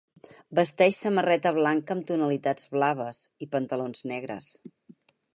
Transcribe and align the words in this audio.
Vesteix 0.59 0.95
samarreta 1.01 1.51
blanca 1.57 1.93
amb 1.95 2.07
tonalitats 2.11 2.65
blaves, 2.71 3.19
i 3.47 3.49
pantalons 3.57 4.01
negres. 4.13 4.49